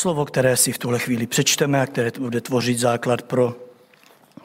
[0.00, 3.56] Slovo, které si v tuhle chvíli přečteme a které bude tvořit základ pro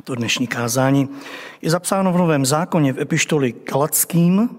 [0.03, 1.09] to dnešní kázání,
[1.61, 4.49] je zapsáno v Novém zákoně v epištoli Galackým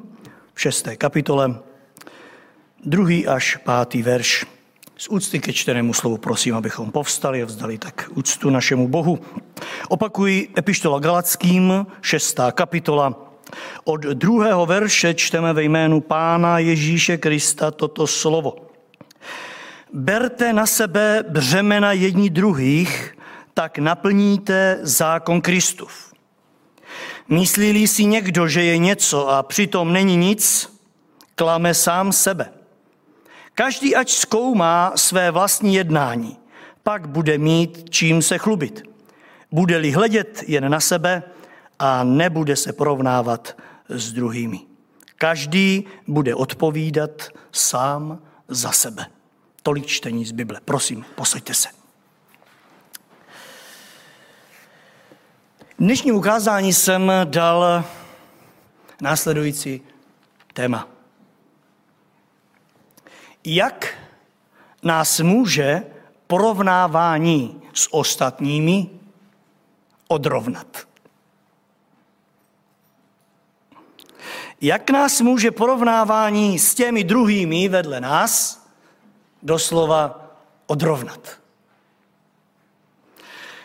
[0.55, 1.55] v šesté kapitole,
[2.85, 4.47] druhý až pátý verš.
[4.97, 9.19] Z úcty ke čtenému slovu prosím, abychom povstali a vzdali tak úctu našemu Bohu.
[9.89, 13.37] Opakuji epištola Galackým, šestá kapitola.
[13.85, 18.66] Od druhého verše čteme ve jménu Pána Ježíše Krista toto slovo.
[19.93, 23.17] Berte na sebe břemena jední druhých,
[23.55, 26.13] tak naplníte zákon Kristův.
[27.29, 30.73] Myslí si někdo, že je něco a přitom není nic,
[31.35, 32.51] klame sám sebe.
[33.55, 36.37] Každý ať zkoumá své vlastní jednání,
[36.83, 38.83] pak bude mít čím se chlubit.
[39.53, 41.23] Bude-li hledět jen na sebe
[41.79, 43.57] a nebude se porovnávat
[43.89, 44.61] s druhými.
[45.17, 48.19] Každý bude odpovídat sám
[48.49, 49.07] za sebe.
[49.67, 50.61] Tolik čtení z Bible.
[50.65, 51.69] Prosím, posaďte se.
[55.79, 57.85] Dnešní ukázání jsem dal
[59.01, 59.83] následující
[60.53, 60.89] téma.
[63.45, 63.99] Jak
[64.83, 65.83] nás může
[66.27, 68.91] porovnávání s ostatními
[70.09, 70.89] odrovnat?
[74.61, 78.66] Jak nás může porovnávání s těmi druhými vedle nás
[79.47, 80.31] doslova
[80.67, 81.41] odrovnat.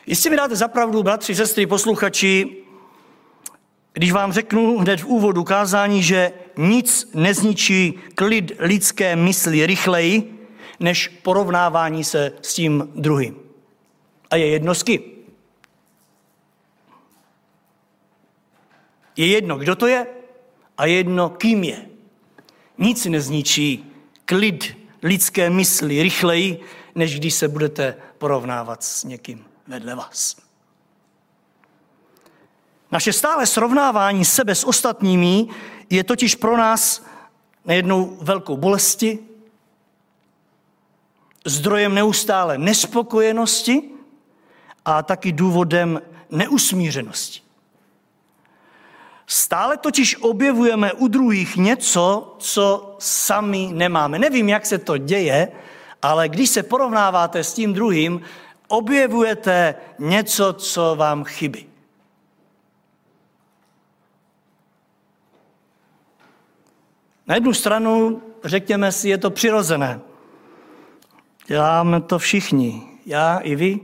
[0.05, 2.57] Jistě mi dáte zapravdu, bratři, sestry, posluchači,
[3.93, 10.47] když vám řeknu hned v úvodu kázání, že nic nezničí klid lidské mysli rychleji,
[10.79, 13.39] než porovnávání se s tím druhým.
[14.29, 15.01] A je jedno s kým.
[19.15, 20.07] Je jedno, kdo to je
[20.77, 21.85] a je jedno, kým je.
[22.77, 23.93] Nic nezničí
[24.25, 26.59] klid lidské mysli rychleji,
[26.95, 30.37] než když se budete porovnávat s někým vedle vás.
[32.91, 35.47] Naše stále srovnávání sebe s ostatními
[35.89, 37.05] je totiž pro nás
[37.65, 39.19] nejednou velkou bolesti,
[41.45, 43.89] zdrojem neustále nespokojenosti
[44.85, 47.41] a taky důvodem neusmířenosti.
[49.31, 54.19] Stále totiž objevujeme u druhých něco, co sami nemáme.
[54.19, 55.51] Nevím, jak se to děje,
[56.01, 58.21] ale když se porovnáváte s tím druhým,
[58.67, 61.69] objevujete něco, co vám chybí.
[67.27, 70.01] Na jednu stranu, řekněme si, je to přirozené.
[71.47, 73.79] Děláme to všichni, já i vy.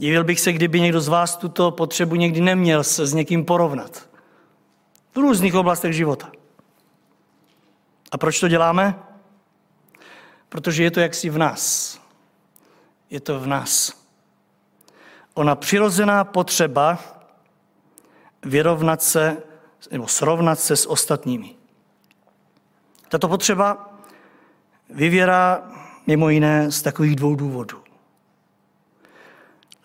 [0.00, 4.08] Divil bych se, kdyby někdo z vás tuto potřebu někdy neměl se s někým porovnat.
[5.12, 6.32] V různých oblastech života.
[8.12, 8.98] A proč to děláme?
[10.48, 11.98] Protože je to jaksi v nás.
[13.10, 13.92] Je to v nás.
[15.34, 16.98] Ona přirozená potřeba
[18.42, 19.42] vyrovnat se
[19.90, 21.54] nebo srovnat se s ostatními.
[23.08, 23.94] Tato potřeba
[24.90, 25.70] vyvěrá
[26.06, 27.79] mimo jiné z takových dvou důvodů.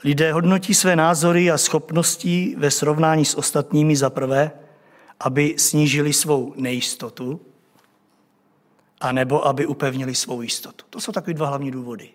[0.06, 4.52] Lidé hodnotí své názory a schopnosti ve srovnání s ostatními za prvé,
[5.20, 7.42] aby snížili svou nejistotu,
[9.02, 10.86] anebo aby upevnili svou jistotu.
[10.90, 12.10] To jsou takové dva hlavní důvody.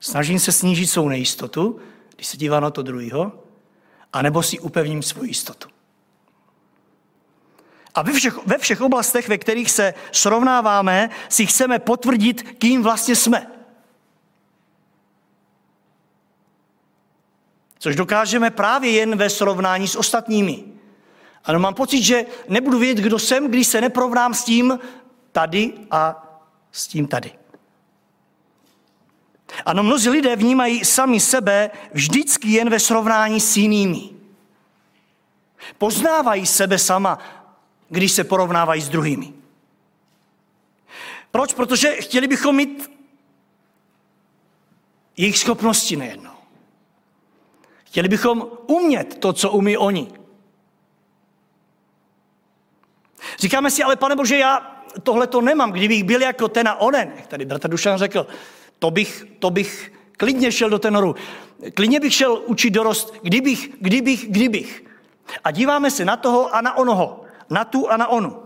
[0.00, 1.78] Snažím se snížit svou nejistotu,
[2.14, 3.32] když se dívám na to druhého,
[4.12, 5.68] anebo si upevním svou jistotu.
[7.94, 13.16] A ve všech, ve všech oblastech, ve kterých se srovnáváme, si chceme potvrdit, kým vlastně
[13.16, 13.57] jsme.
[17.78, 20.64] Což dokážeme právě jen ve srovnání s ostatními.
[21.44, 24.78] Ano, mám pocit, že nebudu vědět, kdo jsem, když se neprovnám s tím
[25.32, 26.24] tady a
[26.72, 27.32] s tím tady.
[29.66, 34.10] Ano, mnozí lidé vnímají sami sebe vždycky jen ve srovnání s jinými.
[35.78, 37.18] Poznávají sebe sama,
[37.88, 39.32] když se porovnávají s druhými.
[41.30, 41.54] Proč?
[41.54, 42.90] Protože chtěli bychom mít
[45.16, 46.37] jejich schopnosti nejednou.
[47.98, 50.08] Chtěli bychom umět to, co umí oni.
[53.38, 55.72] Říkáme si, ale pane Bože, já tohle to nemám.
[55.72, 58.26] Kdybych byl jako ten a onen, jak tady bratr Dušan řekl,
[58.78, 61.14] to bych, to bych klidně šel do tenoru.
[61.74, 64.84] Klidně bych šel učit dorost, kdybych, kdybych, kdybych.
[65.44, 67.24] A díváme se na toho a na onoho.
[67.50, 68.42] Na tu a na onu.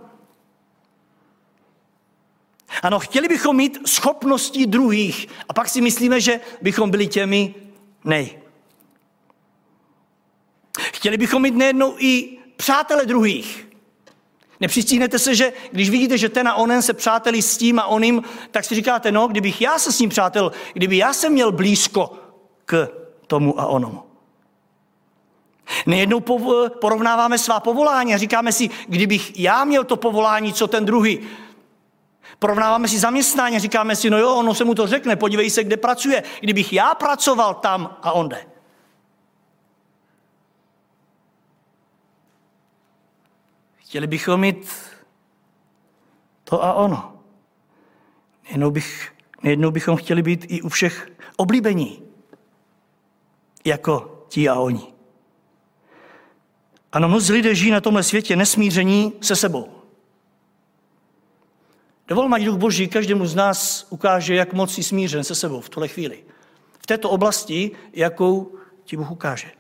[2.82, 7.55] Ano, chtěli bychom mít schopnosti druhých a pak si myslíme, že bychom byli těmi
[8.05, 8.42] nej.
[11.02, 13.69] Chtěli bychom mít nejednou i přátele druhých.
[14.60, 18.22] Nepřistíhnete se, že když vidíte, že ten a onen se přáteli s tím a oným,
[18.50, 22.12] tak si říkáte, no, kdybych já se s ním přátel, kdyby já jsem měl blízko
[22.66, 22.88] k
[23.26, 24.02] tomu a onomu.
[25.87, 26.20] Nejednou
[26.81, 31.20] porovnáváme svá povolání a říkáme si, kdybych já měl to povolání, co ten druhý.
[32.38, 35.64] Porovnáváme si zaměstnání a říkáme si, no jo, ono se mu to řekne, podívej se,
[35.64, 36.22] kde pracuje.
[36.40, 38.28] Kdybych já pracoval tam a on
[43.93, 44.73] Chtěli bychom mít
[46.44, 47.21] to a ono.
[48.44, 49.12] Nejednou, bych,
[49.43, 52.03] nejednou bychom chtěli být i u všech oblíbení,
[53.65, 54.93] jako ti a oni.
[56.93, 59.69] Ano, mnozí lidé žijí na tomhle světě nesmíření se sebou.
[62.09, 65.69] Dovol, mať duch Boží každému z nás ukáže, jak moc jsi smířen se sebou v
[65.69, 66.25] tuhle chvíli.
[66.79, 69.50] V této oblasti, jakou ti Bůh ukáže.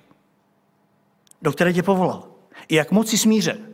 [1.42, 2.28] Do které tě povolal.
[2.68, 3.71] I jak moc jsi smířen.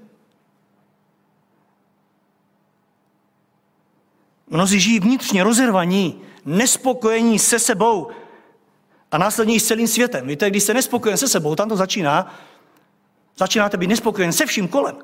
[4.51, 8.11] Mnozí žijí vnitřně rozervaní, nespokojení se sebou
[9.11, 10.27] a následně i s celým světem.
[10.27, 12.35] Víte, když jste nespokojen se sebou, tam to začíná,
[13.37, 14.97] začínáte být nespokojen se vším kolem.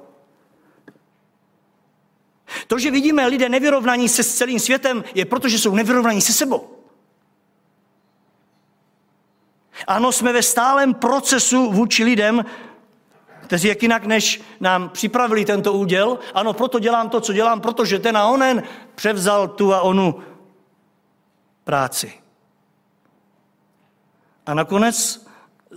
[2.66, 6.32] To, že vidíme lidé nevyrovnaní se s celým světem, je proto, že jsou nevyrovnaní se
[6.32, 6.70] sebou.
[9.86, 12.44] Ano, jsme ve stálem procesu vůči lidem,
[13.42, 16.18] kteří jak jinak, než nám připravili tento úděl.
[16.34, 18.62] Ano, proto dělám to, co dělám, protože ten a onen
[18.94, 20.18] převzal tu a onu
[21.64, 22.12] práci.
[24.46, 25.26] A nakonec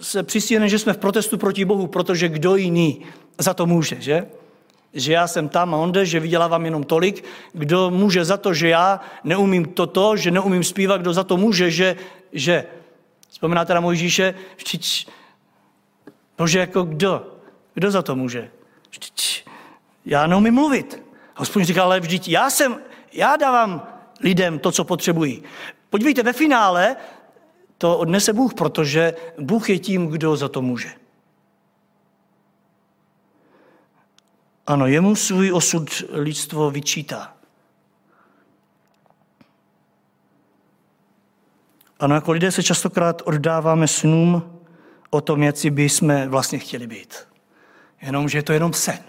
[0.02, 3.06] se přistěne, že jsme v protestu proti Bohu, protože kdo jiný
[3.38, 4.28] za to může, že?
[4.94, 7.24] Že já jsem tam a onde, že vydělávám jenom tolik.
[7.54, 11.72] Kdo může za to, že já neumím toto, že neumím zpívat, kdo za to může,
[11.72, 11.96] že,
[12.31, 12.66] že
[13.30, 15.08] vzpomínáte na Mojžíše, vždyť,
[16.38, 17.28] bože, jako kdo?
[17.74, 18.52] Kdo za to může?
[18.90, 19.46] Vždyť
[20.06, 21.04] já neumím mluvit.
[21.36, 22.78] Hospodin říká, ale vždyť já jsem,
[23.13, 23.88] já dávám
[24.19, 25.44] lidem to, co potřebují.
[25.89, 26.95] Podívejte, ve finále
[27.77, 30.89] to odnese Bůh, protože Bůh je tím, kdo za to může.
[34.68, 37.33] Ano, jemu svůj osud lidstvo vyčítá.
[42.00, 44.59] Ano, jako lidé se častokrát oddáváme snům
[45.09, 47.27] o tom, jak by jsme vlastně chtěli být
[48.01, 49.00] jenomže je to jenom sen.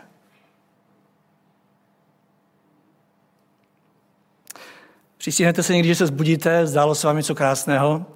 [5.19, 8.07] Přistěhnete se někdy, že se zbudíte, zdálo se vám něco krásného,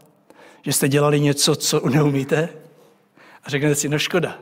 [0.63, 2.49] že jste dělali něco, co neumíte
[3.45, 4.39] a řeknete si, no škoda.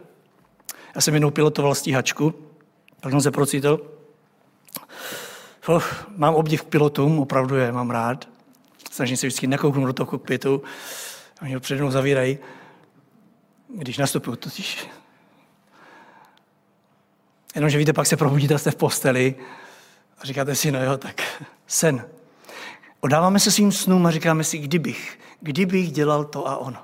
[0.95, 2.35] Já jsem jednou pilotoval stíhačku,
[3.01, 3.81] pak jsem se procítil.
[5.67, 5.85] Oh,
[6.17, 8.29] mám obdiv k pilotům, opravdu je mám rád.
[8.91, 10.62] Snažím se vždycky nekouknout do toho kokpitu,
[11.43, 12.39] oni ho přede mnou zavírají.
[13.69, 14.89] Když nastupuju, totiž
[17.55, 19.35] Jenomže víte, pak se probudíte, jste v posteli
[20.19, 21.23] a říkáte si, no jo, tak
[21.67, 22.05] sen.
[23.00, 26.79] Odáváme se svým snům a říkáme si, kdybych, kdybych dělal to a ono.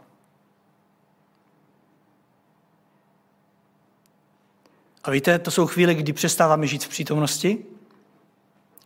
[5.04, 7.58] A víte, to jsou chvíle, kdy přestáváme žít v přítomnosti,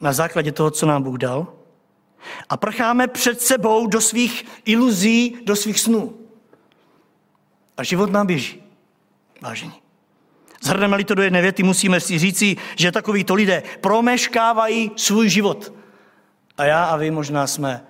[0.00, 1.52] na základě toho, co nám Bůh dal,
[2.48, 6.16] a prcháme před sebou do svých iluzí, do svých snů.
[7.76, 8.62] A život nám běží,
[9.40, 9.82] vážení.
[10.62, 15.79] Zhrneme-li to do jedné věty, musíme si říci, že takovýto lidé promeškávají svůj život.
[16.60, 17.86] A já a vy možná jsme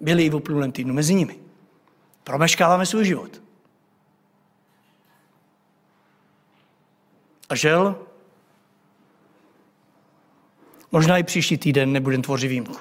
[0.00, 1.38] byli i v uplynulém týdnu mezi nimi.
[2.24, 3.42] Promeškáváme svůj život.
[7.48, 7.96] A žel,
[10.92, 12.76] možná i příští týden nebudeme tvořit výjimku.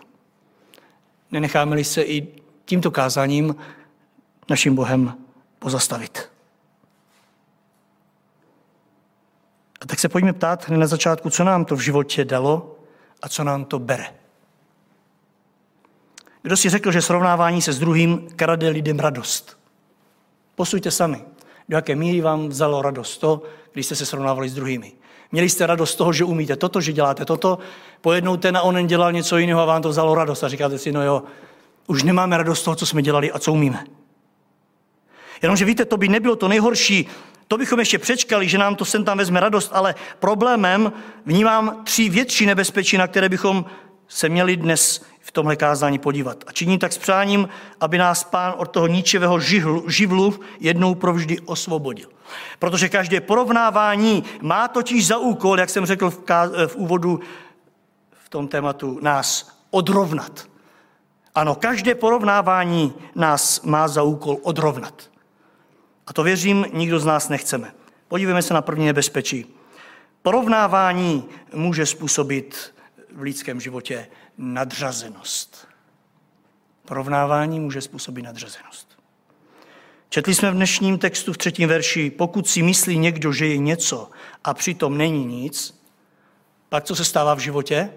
[1.31, 2.27] Nenecháme-li se i
[2.65, 3.55] tímto kázáním
[4.49, 5.17] naším Bohem
[5.59, 6.31] pozastavit.
[9.81, 12.79] A tak se pojďme ptát hned na začátku, co nám to v životě dalo
[13.21, 14.24] a co nám to bere.
[16.45, 19.57] Kdo si řekl, že srovnávání se s druhým krade lidem radost?
[20.55, 21.21] Posuďte sami,
[21.69, 23.41] do jaké míry vám vzalo radost to,
[23.73, 24.91] když jste se srovnávali s druhými.
[25.31, 27.57] Měli jste radost z toho, že umíte toto, že děláte toto,
[28.01, 30.91] pojednou ten a onen dělal něco jiného a vám to vzalo radost a říkáte si,
[30.91, 31.23] no jo,
[31.87, 33.85] už nemáme radost z toho, co jsme dělali a co umíme.
[35.41, 37.07] Jenomže víte, to by nebylo to nejhorší,
[37.47, 40.93] to bychom ještě přečkali, že nám to sem tam vezme radost, ale problémem
[41.25, 43.65] vnímám tři větší nebezpečí, na které bychom
[44.07, 46.43] se měli dnes v tomhle kázání podívat.
[46.47, 47.49] A činí tak s přáním,
[47.81, 52.09] aby nás pán od toho ničivého živlu, živlu jednou provždy osvobodil.
[52.59, 57.19] Protože každé porovnávání má totiž za úkol, jak jsem řekl v, ká- v úvodu
[58.11, 60.45] v tom tématu, nás odrovnat.
[61.35, 65.09] Ano, každé porovnávání nás má za úkol odrovnat.
[66.07, 67.73] A to věřím, nikdo z nás nechceme.
[68.07, 69.55] Podívejme se na první nebezpečí.
[70.21, 72.73] Porovnávání může způsobit
[73.15, 75.67] v lidském životě nadřazenost.
[76.85, 78.99] Porovnávání může způsobit nadřazenost.
[80.09, 84.09] Četli jsme v dnešním textu v třetím verši, pokud si myslí někdo, že je něco
[84.43, 85.81] a přitom není nic,
[86.69, 87.93] pak co se stává v životě?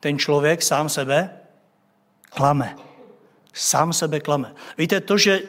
[0.00, 1.30] Ten člověk sám sebe
[2.30, 2.76] klame.
[3.52, 4.54] Sám sebe klame.
[4.78, 5.42] Víte, to, že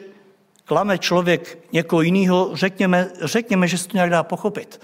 [0.64, 4.80] klame člověk někoho jiného, řekněme, řekněme, že se to nějak dá pochopit.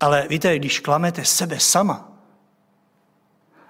[0.00, 2.13] Ale víte, když klamete sebe sama,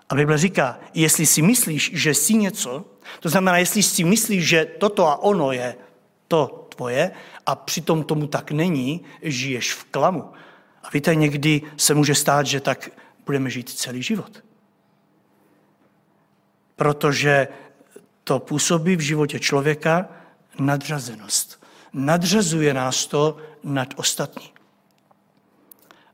[0.08, 2.84] a Bible říká, jestli si myslíš, že jsi něco,
[3.20, 5.76] to znamená, jestli si myslíš, že toto a ono je
[6.28, 7.10] to tvoje
[7.46, 10.32] a přitom tomu tak není, žiješ v klamu.
[10.82, 12.90] A víte, někdy se může stát, že tak
[13.26, 14.44] budeme žít celý život.
[16.76, 17.48] Protože
[18.24, 20.08] to působí v životě člověka
[20.58, 21.64] nadřazenost.
[21.92, 24.53] Nadřazuje nás to nad ostatní.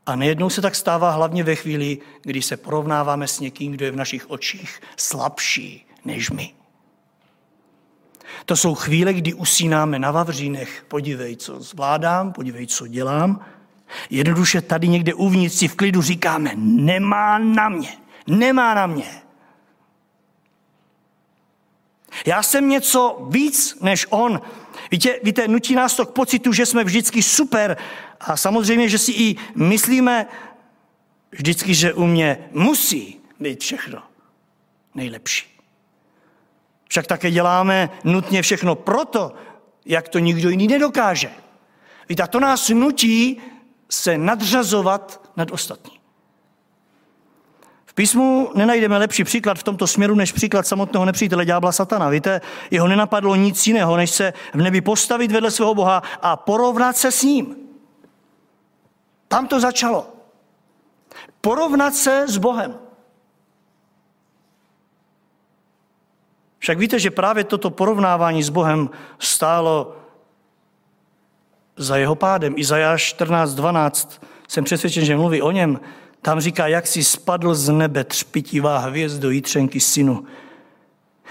[0.06, 3.90] A nejednou se tak stává hlavně ve chvíli, kdy se porovnáváme s někým, kdo je
[3.90, 6.54] v našich očích slabší než my.
[8.44, 10.84] To jsou chvíle, kdy usínáme na vavřínech.
[10.88, 13.44] Podívej, co zvládám, podívej, co dělám.
[14.10, 19.22] Jednoduše tady někde uvnitř si v klidu říkáme, nemá na mě, nemá na mě.
[22.26, 24.40] Já jsem něco víc než on.
[24.90, 27.76] Víte, víte, nutí nás to k pocitu, že jsme vždycky super
[28.20, 30.26] a samozřejmě, že si i myslíme
[31.30, 34.02] vždycky, že u mě musí být všechno
[34.94, 35.60] nejlepší.
[36.88, 39.34] Však také děláme nutně všechno proto,
[39.86, 41.30] jak to nikdo jiný nedokáže.
[42.08, 43.40] Víte, a to nás nutí
[43.90, 45.99] se nadřazovat nad ostatní.
[47.90, 52.08] V písmu nenajdeme lepší příklad v tomto směru než příklad samotného nepřítele ďábla satana.
[52.08, 56.96] Víte, jeho nenapadlo nic jiného, než se v nebi postavit vedle svého Boha a porovnat
[56.96, 57.56] se s ním.
[59.28, 60.06] Tam to začalo.
[61.40, 62.74] Porovnat se s Bohem.
[66.58, 69.96] Však víte, že právě toto porovnávání s Bohem stálo
[71.76, 72.54] za jeho pádem.
[72.56, 75.80] Izajáš 14.12 jsem přesvědčen, že mluví o něm.
[76.22, 80.24] Tam říká, jak si spadl z nebe třpitivá hvězdo jítřenky synu.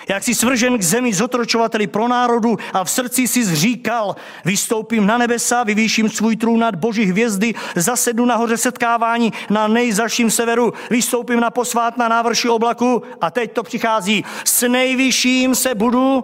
[0.08, 4.16] Jak si svržen k zemi zotročovateli pro národu a v srdci si zříkal,
[4.46, 10.74] vystoupím na nebesa, vyvýším svůj trůn nad boží hvězdy, zasednu nahoře setkávání na nejzaším severu,
[10.90, 14.26] vystoupím na posvát na návrši oblaku a teď to přichází.
[14.44, 16.24] S nejvyšším se budu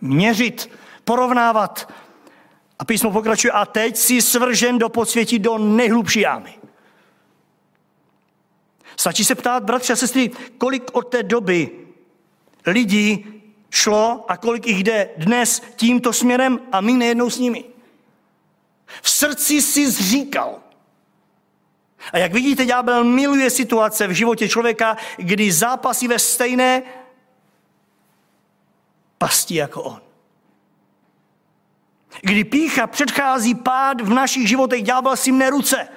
[0.00, 0.70] měřit,
[1.04, 1.92] porovnávat.
[2.78, 6.57] A písmo pokračuje, a teď si svržen do podsvětí do nejhlubší jámy.
[8.98, 11.70] Stačí se ptát, bratři a sestry, kolik od té doby
[12.66, 13.26] lidí
[13.70, 17.64] šlo a kolik jich jde dnes tímto směrem a my nejednou s nimi.
[19.02, 20.60] V srdci si zříkal.
[22.12, 26.82] A jak vidíte, ďábel miluje situace v životě člověka, kdy zápasí ve stejné
[29.18, 30.00] pasti jako on.
[32.20, 35.88] Kdy pícha předchází pád v našich životech, ďábel si mne ruce.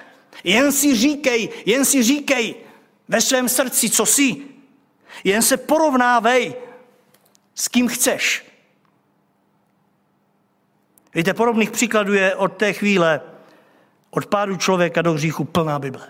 [0.44, 2.71] Jen si říkej, jen si říkej
[3.12, 4.36] ve svém srdci, co jsi.
[5.24, 6.54] Jen se porovnávej
[7.54, 8.46] s kým chceš.
[11.14, 13.20] Víte, podobných příkladů je od té chvíle,
[14.10, 16.08] od pádu člověka do hříchu plná Bible.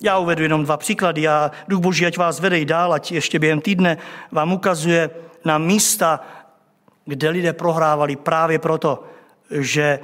[0.00, 3.60] Já uvedu jenom dva příklady a Duch Boží, ať vás vede dál, ať ještě během
[3.60, 3.98] týdne
[4.30, 5.10] vám ukazuje
[5.44, 6.20] na místa,
[7.04, 9.04] kde lidé prohrávali právě proto,
[9.50, 10.00] že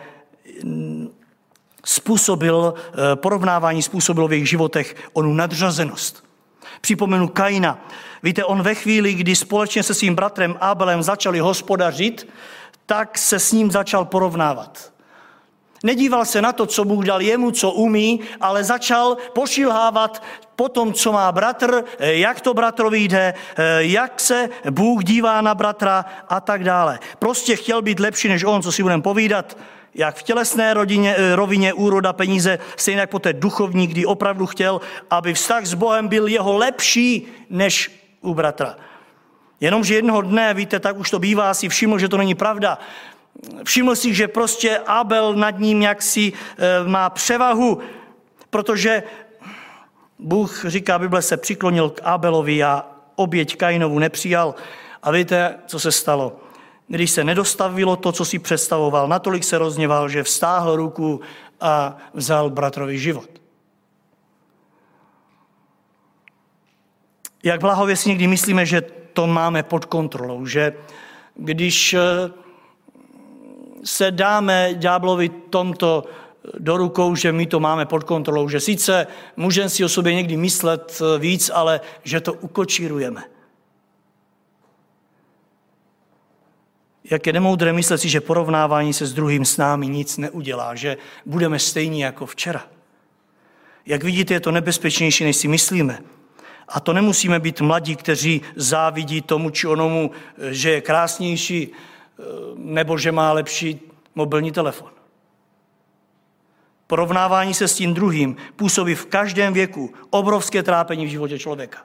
[1.86, 6.24] způsobil, eh, porovnávání způsobilo v jejich životech onu nadřazenost.
[6.80, 7.78] Připomenu Kaina.
[8.22, 12.28] Víte, on ve chvíli, kdy společně se svým bratrem Abelem začali hospodařit,
[12.86, 14.92] tak se s ním začal porovnávat.
[15.84, 20.22] Nedíval se na to, co Bůh dal jemu, co umí, ale začal pošilhávat
[20.56, 25.40] po tom, co má bratr, eh, jak to bratrovi jde, eh, jak se Bůh dívá
[25.40, 26.98] na bratra a tak dále.
[27.18, 29.56] Prostě chtěl být lepší než on, co si budeme povídat
[29.96, 34.46] jak v tělesné rodině, eh, rovině úroda peníze, stejně jak po té duchovní, kdy opravdu
[34.46, 38.76] chtěl, aby vztah s Bohem byl jeho lepší než u bratra.
[39.60, 42.78] Jenomže jednoho dne, víte, tak už to bývá, si všiml, že to není pravda.
[43.64, 47.78] Všiml si, že prostě Abel nad ním jaksi e, má převahu,
[48.50, 49.02] protože
[50.18, 52.84] Bůh říká, Bible se přiklonil k Abelovi a
[53.16, 54.54] oběť Kainovu nepřijal.
[55.02, 56.45] A víte, co se stalo?
[56.88, 61.20] Když se nedostavilo to, co si představoval, natolik se rozněval, že vstáhl ruku
[61.60, 63.28] a vzal bratrovi život.
[67.44, 68.80] Jak blahově si někdy myslíme, že
[69.12, 70.72] to máme pod kontrolou, že
[71.34, 72.00] když eh,
[73.84, 76.04] se dáme ďáblovi tomto
[76.58, 80.36] do rukou, že my to máme pod kontrolou, že sice můžeme si o sobě někdy
[80.36, 83.35] myslet víc, ale že to ukočírujeme.
[87.10, 90.96] Jak je nemoudré myslet si, že porovnávání se s druhým s námi nic neudělá, že
[91.26, 92.64] budeme stejní jako včera.
[93.86, 95.98] Jak vidíte, je to nebezpečnější, než si myslíme.
[96.68, 100.10] A to nemusíme být mladí, kteří závidí tomu či onomu,
[100.50, 101.72] že je krásnější
[102.56, 103.80] nebo že má lepší
[104.14, 104.90] mobilní telefon.
[106.86, 111.78] Porovnávání se s tím druhým působí v každém věku obrovské trápení v životě člověka.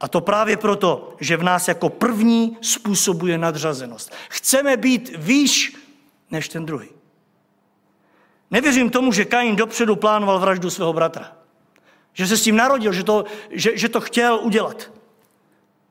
[0.00, 4.12] A to právě proto, že v nás jako první způsobuje nadřazenost.
[4.28, 5.76] Chceme být výš
[6.30, 6.88] než ten druhý.
[8.50, 11.32] Nevěřím tomu, že Kain dopředu plánoval vraždu svého bratra.
[12.12, 14.90] Že se s tím narodil, že to, že, že to chtěl udělat.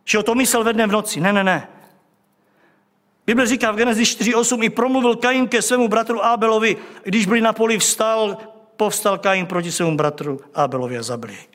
[0.06, 1.22] Že o to myslel ve dne v noci.
[1.22, 1.68] Ne, ne, ne.
[3.26, 7.54] Bible říká v Genesis 4.8 i promluvil Kain ke svému bratru Abelovi, když byli na
[7.54, 8.38] poli vstal,
[8.78, 11.53] povstal Kain proti svému bratru Abelovi a zabil jej.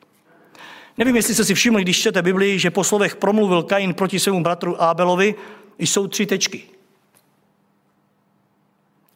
[0.99, 4.43] Nevím, jestli jste si všimli, když čtete Biblii, že po slovech promluvil Kain proti svému
[4.43, 5.35] bratru Abelovi,
[5.77, 6.63] jsou tři tečky.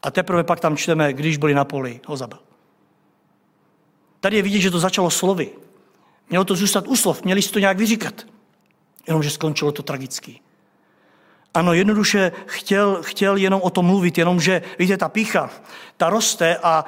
[0.02, 2.38] A teprve pak tam čteme, když byli na poli, ho zabil.
[4.20, 5.50] Tady je vidět, že to začalo slovy.
[6.30, 8.26] Mělo to zůstat u slov, měli si to nějak vyříkat.
[9.06, 10.40] Jenomže skončilo to tragicky.
[11.54, 15.50] Ano, jednoduše chtěl, chtěl jenom o tom mluvit, jenomže, víte, ta pícha,
[15.96, 16.84] ta roste a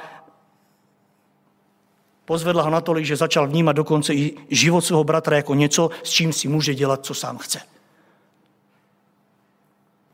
[2.26, 6.32] pozvedla ho natolik, že začal vnímat dokonce i život svého bratra jako něco, s čím
[6.32, 7.60] si může dělat, co sám chce.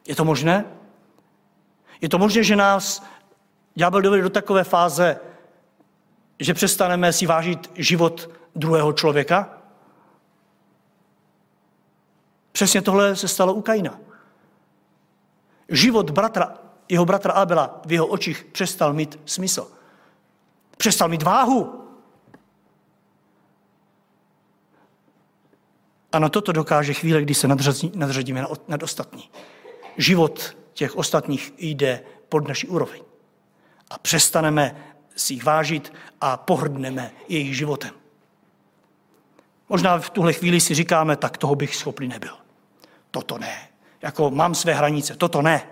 [0.09, 0.65] Je to možné?
[2.01, 3.03] Je to možné, že nás
[3.75, 5.21] ďábel dovede do takové fáze,
[6.39, 9.59] že přestaneme si vážit život druhého člověka?
[12.53, 13.99] Přesně tohle se stalo u Kaina.
[15.69, 16.55] Život bratra,
[16.89, 19.71] jeho bratra Abela v jeho očích přestal mít smysl.
[20.77, 21.82] Přestal mít váhu.
[26.13, 27.49] A na toto dokáže chvíle, kdy se
[27.95, 29.31] nadřadíme nad ostatní.
[29.97, 33.01] Život těch ostatních jde pod naší úroveň.
[33.91, 34.77] A přestaneme
[35.17, 37.91] si jich vážit a pohrdneme jejich životem.
[39.69, 42.37] Možná v tuhle chvíli si říkáme, tak toho bych schopný nebyl.
[43.11, 43.69] Toto ne.
[44.03, 45.67] Jako mám své hranice, toto ne.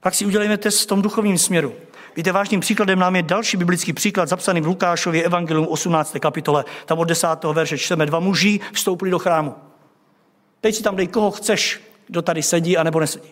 [0.00, 1.74] Pak si udělejme test v tom duchovním směru.
[2.16, 6.16] Víte, vážným příkladem nám je další biblický příklad zapsaný v Lukášově Evangelium 18.
[6.20, 6.64] kapitole.
[6.86, 7.28] Tam od 10.
[7.52, 9.54] verše čteme, dva muži vstoupili do chrámu.
[10.60, 13.28] Teď si tam dej, koho chceš, kdo tady sedí a nebo nesedí.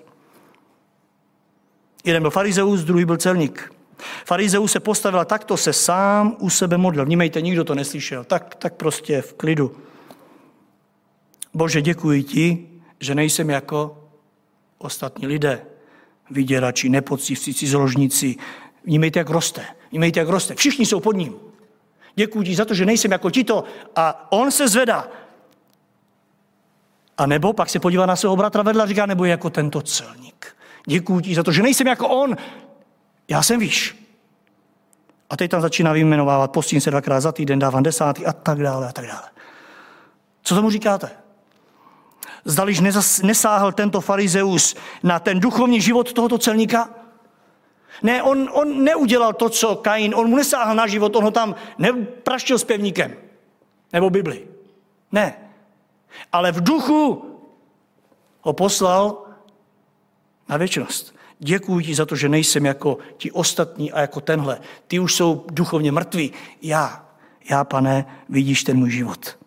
[2.04, 3.72] Jeden byl farizeus, druhý byl celník.
[4.26, 7.04] Farizeus se postavil a takto se sám u sebe modlil.
[7.04, 8.24] Vnímejte, nikdo to neslyšel.
[8.24, 9.76] Tak, tak prostě v klidu.
[11.54, 12.68] Bože, děkuji ti,
[13.00, 14.04] že nejsem jako
[14.78, 15.62] ostatní lidé.
[16.30, 18.36] Vyděrači, nepoctivci, cizoložníci.
[18.84, 19.64] Vnímejte, jak roste.
[19.90, 20.54] Vnímejte, jak roste.
[20.54, 21.34] Všichni jsou pod ním.
[22.14, 23.64] Děkuji za to, že nejsem jako tito.
[23.96, 25.08] A on se zvedá.
[27.18, 30.56] A nebo pak se podívá na svého bratra vedle a říká, nebo jako tento celník.
[30.86, 32.36] Děkuji za to, že nejsem jako on.
[33.28, 34.04] Já jsem výš.
[35.30, 38.88] A teď tam začíná vyjmenovávat, postím se dvakrát za týden, dávám desátý a tak dále
[38.88, 39.28] a tak dále.
[40.42, 41.10] Co tomu říkáte?
[42.44, 42.80] Zdališ
[43.22, 46.90] nesáhl tento farizeus na ten duchovní život tohoto celníka?
[48.02, 51.54] Ne, on, on neudělal to, co Kain, on mu nesáhl na život, on ho tam
[51.78, 53.14] nepraštil s pevníkem.
[53.92, 54.48] Nebo Bibli.
[55.12, 55.38] Ne.
[56.32, 57.24] Ale v duchu
[58.40, 59.24] ho poslal
[60.48, 61.14] na věčnost.
[61.38, 64.60] Děkuji ti za to, že nejsem jako ti ostatní a jako tenhle.
[64.86, 66.32] Ty už jsou duchovně mrtví.
[66.62, 67.06] Já,
[67.50, 69.38] já, pane, vidíš ten můj život.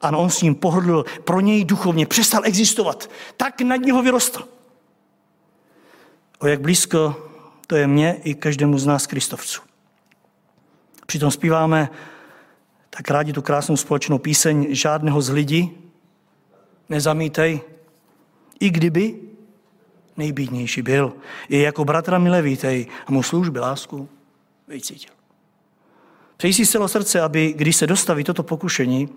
[0.00, 3.10] Ano, on s ním pohrdl, pro něj duchovně přestal existovat.
[3.36, 4.48] Tak nad něho vyrostl.
[6.38, 7.25] O jak blízko
[7.66, 9.62] to je mně i každému z nás kristovců.
[11.06, 11.88] Přitom zpíváme
[12.90, 15.70] tak rádi tu krásnou společnou píseň Žádného z lidí
[16.88, 17.60] nezamítej,
[18.60, 19.14] i kdyby
[20.16, 21.12] nejbídnější byl.
[21.48, 24.08] Je jako bratra milé vítej a mu služby lásku
[24.68, 25.14] vycítil.
[26.36, 29.08] Přeji si z srdce, aby když se dostaví toto pokušení,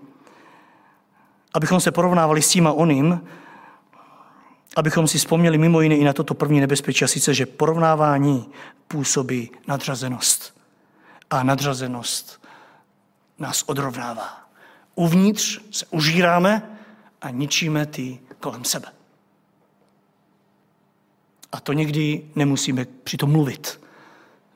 [1.54, 3.20] abychom se porovnávali s tím a oným,
[4.76, 8.48] abychom si vzpomněli mimo jiné i na toto první nebezpečí, a sice, že porovnávání
[8.88, 10.60] působí nadřazenost.
[11.30, 12.46] A nadřazenost
[13.38, 14.50] nás odrovnává.
[14.94, 16.78] Uvnitř se užíráme
[17.22, 18.88] a ničíme ty kolem sebe.
[21.52, 23.80] A to někdy nemusíme přitom mluvit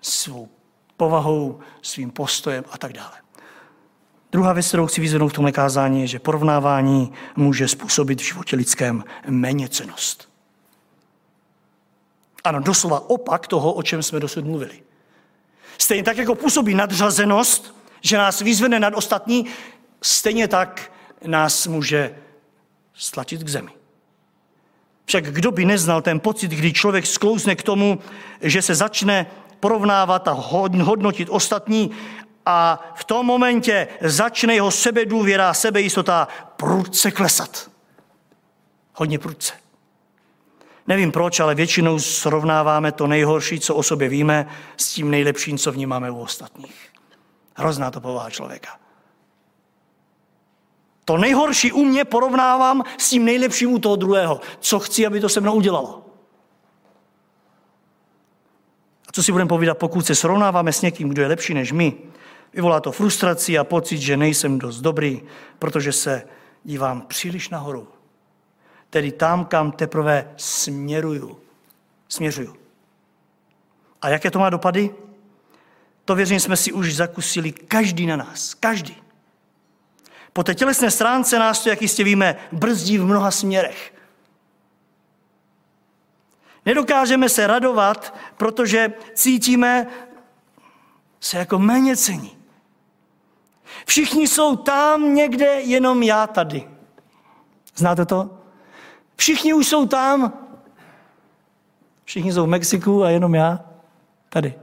[0.01, 0.49] svou
[0.97, 3.24] povahou, svým postojem a tak dále.
[4.35, 8.57] Druhá věc, kterou chci vyzvednout v tomhle kázání, je, že porovnávání může způsobit v životě
[8.57, 10.29] lidském méněcenost.
[12.45, 14.83] Ano, doslova opak toho, o čem jsme dosud mluvili.
[15.79, 19.47] Stejně tak, jako působí nadřazenost, že nás vyzvene nad ostatní,
[20.03, 20.93] stejně tak
[21.27, 22.15] nás může
[22.95, 23.71] stlačit k zemi.
[25.05, 27.99] Však kdo by neznal ten pocit, kdy člověk sklouzne k tomu,
[28.41, 29.27] že se začne
[29.61, 31.91] porovnávat a hodnotit ostatní
[32.47, 37.71] a v tom momentě začne jeho sebedůvěra, sebejistota prudce klesat.
[38.95, 39.53] Hodně prudce.
[40.87, 45.73] Nevím proč, ale většinou srovnáváme to nejhorší, co o sobě víme, s tím nejlepším, co
[45.73, 46.89] vnímáme u ostatních.
[47.55, 48.79] Hrozná to povaha člověka.
[51.05, 54.41] To nejhorší u mě porovnávám s tím nejlepším u toho druhého.
[54.61, 56.07] Co chci, aby to se mnou udělalo.
[59.09, 61.97] A co si budeme povídat, pokud se srovnáváme s někým, kdo je lepší než my,
[62.55, 65.23] vyvolá to frustraci a pocit, že nejsem dost dobrý,
[65.59, 66.23] protože se
[66.65, 67.89] dívám příliš nahoru.
[68.91, 71.41] Tedy tam, kam teprve směruju.
[72.09, 72.57] Směřuju.
[74.03, 74.95] A jaké to má dopady?
[76.05, 78.55] To věřím, jsme si už zakusili každý na nás.
[78.55, 78.97] Každý.
[80.33, 83.95] Po té tělesné stránce nás to, jak jistě víme, brzdí v mnoha směrech.
[86.67, 89.87] Nedokážeme se radovat, protože cítíme
[91.21, 92.44] se jako méně cení.
[93.85, 96.69] Všichni jsou tam někde, jenom já tady.
[97.77, 98.31] Znáte to?
[99.17, 100.33] Všichni už jsou tam.
[102.05, 103.65] Všichni jsou v Mexiku a jenom já
[104.29, 104.55] tady.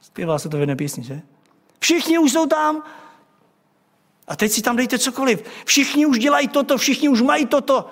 [0.00, 1.20] Zpívá se to v jedné písni, že?
[1.78, 2.82] Všichni už jsou tam.
[4.28, 5.42] A teď si tam dejte cokoliv.
[5.64, 7.90] Všichni už dělají toto, všichni už mají toto.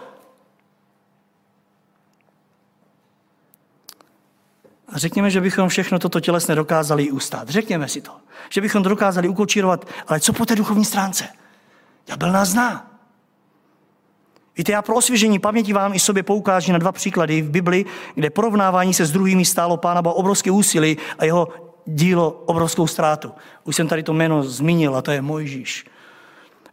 [4.97, 7.49] A řekněme, že bychom všechno toto tělesné dokázali ustát.
[7.49, 8.13] Řekněme si to.
[8.51, 9.85] Že bychom to dokázali ukočírovat.
[10.07, 11.29] Ale co po té duchovní stránce?
[12.17, 12.91] byl nás zná.
[14.57, 18.31] Víte, já pro osvěžení paměti vám i sobě poukážu na dva příklady v Bibli, kde
[18.31, 21.49] porovnávání se s druhými stálo Pána Boha obrovské úsilí a jeho
[21.87, 23.33] dílo obrovskou ztrátu.
[23.65, 25.87] Už jsem tady to jméno zmínil a to je Mojžíš.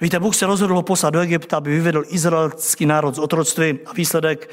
[0.02, 4.50] Víte, Bůh se rozhodl poslat do Egypta, aby vyvedl izraelský národ z otroctví a výsledek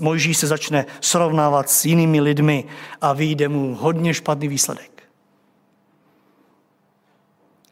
[0.00, 2.64] Mojžíš, se začne srovnávat s jinými lidmi
[3.00, 5.02] a vyjde mu hodně špatný výsledek.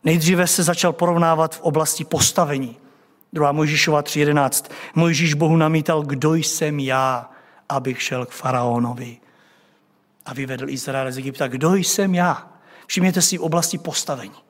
[0.04, 2.76] Nejdříve se začal porovnávat v oblasti postavení.
[3.32, 3.52] 2.
[3.52, 4.70] Mojžíšova 3.11.
[4.94, 7.30] Mojžíš Bohu namítal, kdo jsem já,
[7.68, 9.16] abych šel k faraonovi
[10.26, 11.48] a vyvedl Izrael z Egypta.
[11.48, 12.52] Kdo jsem já?
[12.86, 14.45] Všimněte si v oblasti postavení.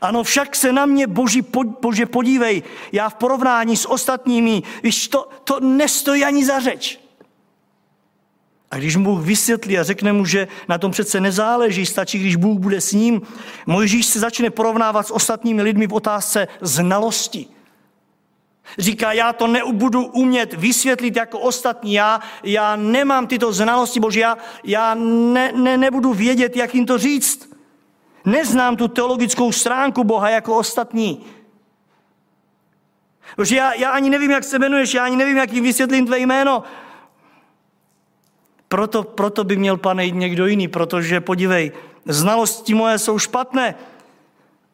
[0.00, 1.42] Ano, však se na mě, Boží,
[1.80, 2.62] Bože, podívej,
[2.92, 7.00] já v porovnání s ostatními, víš, to, to nestojí ani za řeč.
[8.70, 12.58] A když Bůh vysvětlí a řekne mu, že na tom přece nezáleží, stačí, když Bůh
[12.58, 13.22] bude s ním,
[13.66, 17.46] Mojžíš se začne porovnávat s ostatními lidmi v otázce znalosti.
[18.78, 24.38] Říká, já to nebudu umět vysvětlit jako ostatní, já, já nemám tyto znalosti, bože, já,
[24.64, 27.49] já ne, ne, nebudu vědět, jak jim to říct.
[28.24, 31.26] Neznám tu teologickou stránku Boha jako ostatní.
[33.36, 36.18] Bože, já, já ani nevím, jak se jmenuješ, já ani nevím, jak jim vysvětlím tvé
[36.18, 36.62] jméno.
[38.68, 41.72] Proto, proto by měl pane jít někdo jiný, protože podívej,
[42.06, 43.74] znalosti moje jsou špatné.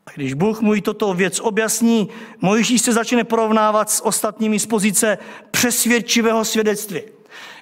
[0.06, 2.08] A když Bůh mu toto věc objasní,
[2.40, 5.18] Mojžíš se začne porovnávat s ostatními z pozice
[5.50, 7.00] přesvědčivého svědectví.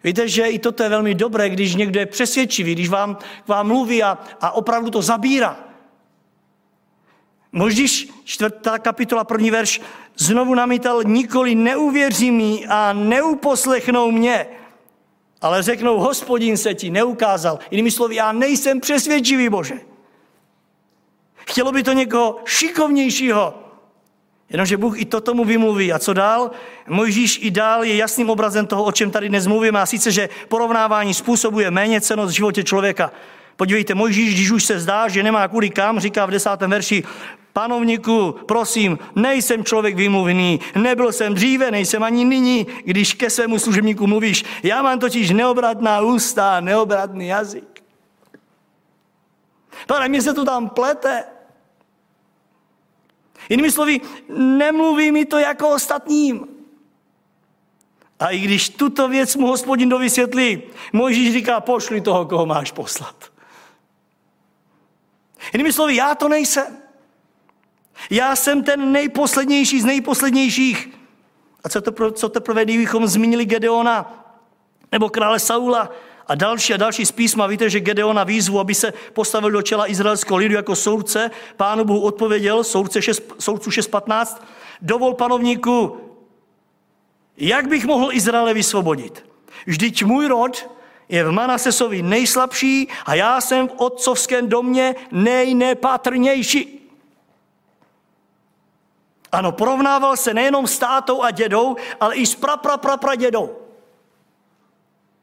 [0.04, 4.02] Víte, že i toto je velmi dobré, když někdo je přesvědčivý, když vám, vám mluví
[4.02, 5.63] a, a opravdu to zabírá.
[7.54, 9.80] Možíš, čtvrtá kapitola, první verš,
[10.16, 14.46] znovu namítal, nikoli neuvěří mi a neuposlechnou mě,
[15.40, 17.58] ale řeknou, hospodin se ti neukázal.
[17.70, 19.74] Jinými slovy, já nejsem přesvědčivý, Bože.
[21.34, 23.54] Chtělo by to někoho šikovnějšího.
[24.50, 25.92] Jenomže Bůh i to tomu vymluví.
[25.92, 26.50] A co dál?
[26.88, 29.80] Mojžíš i dál je jasným obrazem toho, o čem tady dnes mluvíme.
[29.80, 33.12] A sice, že porovnávání způsobuje méně cenost v životě člověka.
[33.56, 37.04] Podívejte, Mojžíš, když už se zdá, že nemá kudy kam, říká v desátém verši,
[37.54, 44.06] panovníku, prosím, nejsem člověk vymluvený, nebyl jsem dříve, nejsem ani nyní, když ke svému služebníku
[44.06, 44.44] mluvíš.
[44.62, 47.82] Já mám totiž neobratná ústa, neobratný jazyk.
[49.86, 51.24] Pane, mě se to tam plete.
[53.48, 54.00] Jinými slovy,
[54.36, 56.48] nemluví mi to jako ostatním.
[58.20, 60.62] A i když tuto věc mu hospodin dovysvětlí,
[60.92, 63.30] Mojžíš říká, pošli toho, koho máš poslat.
[65.52, 66.83] Jinými slovy, já to nejsem.
[68.10, 70.90] Já jsem ten nejposlednější z nejposlednějších.
[71.64, 74.24] A co, to, co teprve, kdybychom zmínili Gedeona
[74.92, 75.90] nebo krále Saula
[76.26, 79.90] a další a další z písma, víte, že Gedeona výzvu, aby se postavil do čela
[79.90, 84.36] izraelského lidu jako soudce, pánu Bohu odpověděl, soudce 6, soudcu 6.15,
[84.82, 86.00] dovol panovníku,
[87.36, 89.24] jak bych mohl Izraele vysvobodit?
[89.66, 90.70] Vždyť můj rod
[91.08, 96.83] je v Manasesovi nejslabší a já jsem v otcovském domě nejnepatrnější.
[99.34, 103.58] Ano, porovnával se nejenom s tátou a dědou, ale i s prapraprapradědou.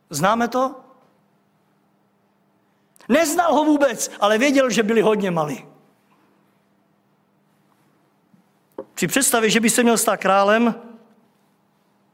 [0.09, 0.75] Známe to?
[3.09, 5.65] Neznal ho vůbec, ale věděl, že byli hodně malí.
[8.93, 10.75] Při představě, že by se měl stát králem,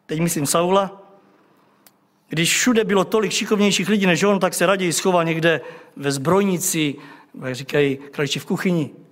[0.05, 1.01] teď myslím Saula,
[2.29, 5.61] když všude bylo tolik šikovnějších lidí než on, tak se raději schoval někde
[5.95, 6.95] ve zbrojnici,
[7.43, 9.06] jak říkají kraliči v kuchyni.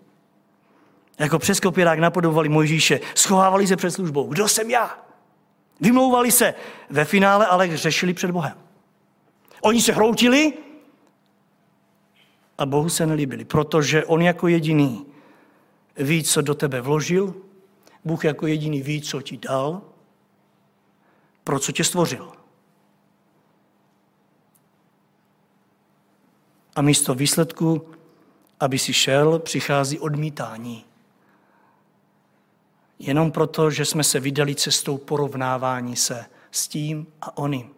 [1.19, 4.28] Jako přes kopírák napodobovali Mojžíše, schovávali se před službou.
[4.28, 5.06] Kdo jsem já?
[5.82, 6.54] Vymlouvali se.
[6.89, 8.58] Ve finále ale řešili před Bohem.
[9.62, 10.54] Oni se hroutili
[12.58, 15.06] a Bohu se nelíbili, protože on jako jediný
[15.97, 17.36] ví, co do tebe vložil,
[18.06, 19.82] Bůh jako jediný ví, co ti dal,
[21.43, 22.32] pro co tě stvořil.
[26.75, 27.89] A místo výsledku,
[28.60, 30.86] aby si šel, přichází odmítání.
[32.99, 37.69] Jenom proto, že jsme se vydali cestou porovnávání se s tím a oným.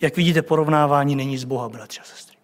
[0.00, 2.36] Jak vidíte, porovnávání není z Boha, bratři a sestry.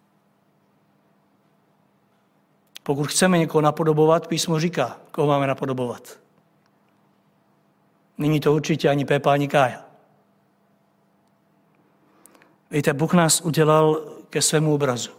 [2.82, 6.18] Pokud chceme někoho napodobovat, písmo říká, koho máme napodobovat.
[8.18, 9.84] Není to určitě ani Pepa, ani Kája.
[12.70, 13.94] Víte, Bůh nás udělal
[14.30, 15.10] ke svému obrazu.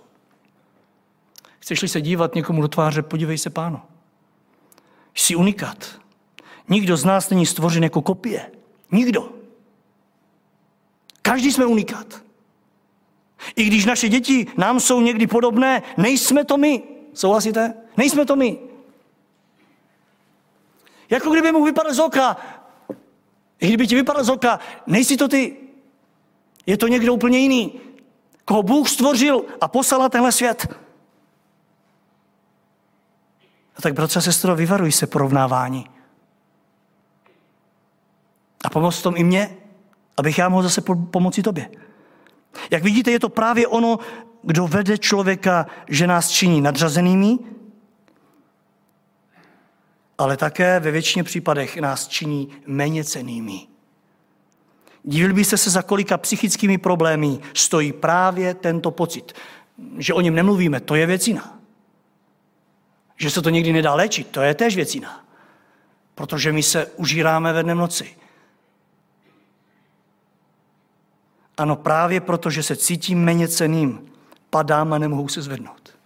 [1.60, 3.82] Chceš-li se dívat někomu do tváře, podívej se, páno.
[5.15, 6.00] Jsi unikát.
[6.69, 8.52] Nikdo z nás není stvořen jako kopie.
[8.91, 9.30] Nikdo.
[11.21, 12.21] Každý jsme unikát.
[13.56, 16.84] I když naše děti nám jsou někdy podobné, nejsme to my.
[17.13, 17.74] Souhlasíte?
[17.97, 18.60] Nejsme to my.
[21.10, 22.38] Jako kdyby mu vypadl z oka.
[23.60, 25.58] I kdyby ti vypadl z oka, nejsi to ty.
[26.65, 27.80] Je to někdo úplně jiný.
[28.45, 30.76] Koho Bůh stvořil a poslal na tenhle svět.
[33.82, 35.86] Tak, bratře a sestro, vyvaruj se porovnávání.
[38.63, 39.58] A pomoct tom i mě,
[40.17, 41.70] abych já mohl zase pomoci tobě.
[42.72, 44.00] Jak vidíte, je to právě ono,
[44.44, 47.38] kdo vede člověka, že nás činí nadřazenými,
[50.17, 53.67] ale také ve většině případech nás činí méně cenými.
[55.04, 59.34] Divil byste se, za kolika psychickými problémy stojí právě tento pocit.
[59.98, 61.61] Že o něm nemluvíme, to je věcina.
[63.22, 65.26] Že se to někdy nedá léčit, to je též věcina.
[66.16, 68.18] Protože my se užíráme ve dnem noci.
[71.58, 74.12] Ano, právě proto, že se cítím méně ceným,
[74.50, 75.98] padám a nemohu se zvednout.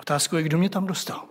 [0.00, 1.24] Otázku je, kdo mě tam dostal.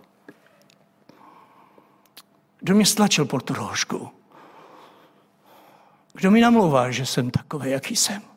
[2.60, 4.10] Kdo mě stlačil pod tu rožku?
[6.12, 8.27] Kdo mi namlouvá, že jsem takový, jaký jsem?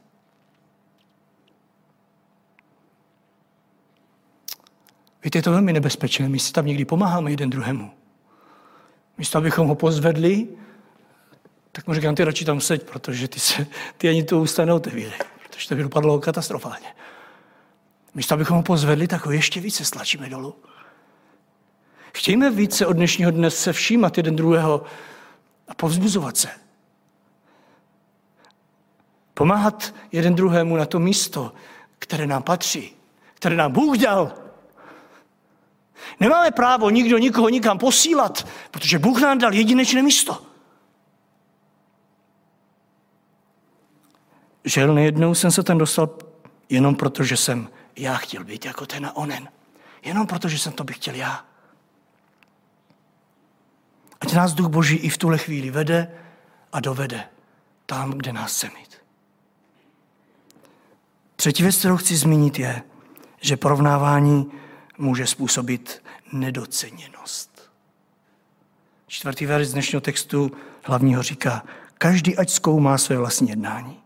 [5.23, 6.29] Víte, je to velmi nebezpečné.
[6.29, 7.91] My si tam někdy pomáháme jeden druhému.
[9.17, 10.47] Místo, abychom ho pozvedli,
[11.71, 15.13] tak mu říkám, ty radši tam seď, protože ty, se, ty ani to ústa neotevírej,
[15.47, 16.87] protože to by dopadlo katastrofálně.
[18.13, 20.55] Místo, abychom ho pozvedli, tak ho ještě více stlačíme dolů.
[22.13, 24.83] Chtějme více od dnešního dne se všímat jeden druhého
[25.67, 26.49] a povzbuzovat se.
[29.33, 31.53] Pomáhat jeden druhému na to místo,
[31.99, 32.95] které nám patří,
[33.33, 34.40] které nám Bůh dal.
[36.19, 40.43] Nemáme právo nikdo nikoho nikam posílat, protože Bůh nám dal jedinečné místo.
[44.65, 46.09] Žel nejednou jsem se tam dostal
[46.69, 49.49] jenom proto, že jsem já chtěl být jako ten a onen.
[50.03, 51.45] Jenom proto, že jsem to bych chtěl já.
[54.21, 56.11] Ať nás Duch Boží i v tuhle chvíli vede
[56.73, 57.23] a dovede
[57.85, 59.01] tam, kde nás chce mít.
[61.35, 62.83] Třetí věc, kterou chci zmínit, je,
[63.41, 64.51] že porovnávání
[65.01, 67.71] může způsobit nedoceněnost.
[69.07, 70.51] Čtvrtý verš z dnešního textu
[70.83, 71.63] hlavního říká,
[71.97, 73.99] každý ať zkoumá své vlastní jednání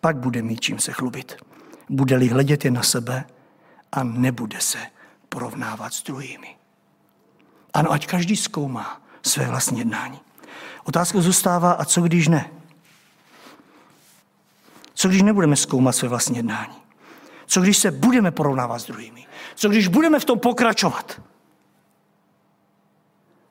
[0.00, 1.36] pak bude mít čím se chlubit.
[1.88, 3.24] Bude-li hledět jen na sebe
[3.92, 4.78] a nebude se
[5.28, 6.56] porovnávat s druhými.
[7.74, 10.20] Ano, ať každý zkoumá své vlastní jednání.
[10.84, 12.50] Otázka zůstává, a co když ne?
[14.94, 16.76] Co když nebudeme zkoumat své vlastní jednání?
[17.46, 19.26] Co když se budeme porovnávat s druhými?
[19.54, 21.20] Co když budeme v tom pokračovat?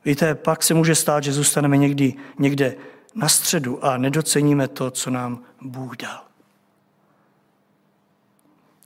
[0.06, 2.76] Víte, pak se může stát, že zůstaneme někdy někde
[3.16, 6.24] na středu a nedoceníme to, co nám Bůh dal.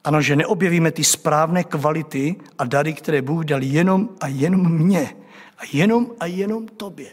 [0.03, 5.15] Ano, že neobjevíme ty správné kvality a dary, které Bůh dal jenom a jenom mně.
[5.57, 7.11] A jenom a jenom tobě.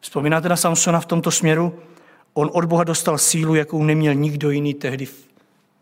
[0.00, 1.78] Vzpomínáte na Samsona v tomto směru?
[2.32, 5.06] On od Boha dostal sílu, jakou neměl nikdo jiný tehdy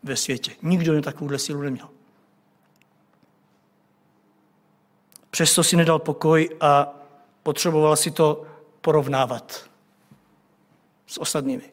[0.05, 0.51] ve světě.
[0.61, 1.89] Nikdo takovouhle sílu neměl.
[5.29, 6.93] Přesto si nedal pokoj a
[7.43, 8.45] potřeboval si to
[8.81, 9.69] porovnávat
[11.07, 11.71] s ostatními.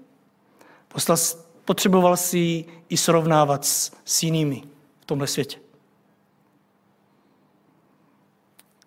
[1.65, 4.63] Potřeboval si i srovnávat s, s jinými
[5.01, 5.59] v tomhle světě.